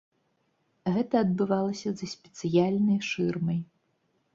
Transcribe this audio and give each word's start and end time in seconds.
Гэта 0.95 1.15
адбывалася 1.27 1.89
за 2.03 2.11
спецыяльнай 2.17 2.99
шырмай. 3.15 3.67